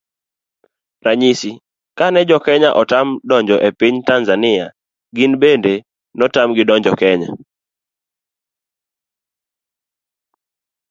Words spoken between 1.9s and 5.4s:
kane jokenya otam donjo e piny Tazania gin